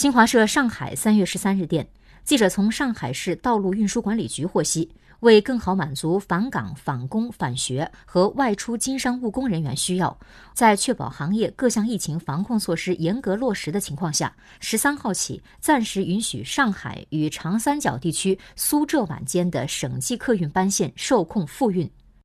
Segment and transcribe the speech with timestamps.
[0.00, 1.86] 新华社上海三月十三日电
[2.24, 10.18] 记者从上海市道路运输管理局获悉为更好满足返岗返工返学和外出经商务工人员需要
[10.54, 21.99] 在确保行业各项疫情防控措施严格落实的情况下十三号起暂时允许上海与长三角地区苏浙皖间的省际客运班线受控复运。